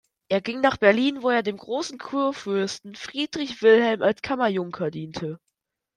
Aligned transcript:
Er 0.29 0.41
ging 0.41 0.61
nach 0.61 0.77
Berlin, 0.77 1.21
wo 1.21 1.29
er 1.29 1.43
dem 1.43 1.57
Großen 1.57 1.99
Kurfürsten 1.99 2.95
Friedrich 2.95 3.61
Wilhelm 3.61 4.01
als 4.01 4.23
Kammerjunker 4.23 4.89
diente. 4.89 5.39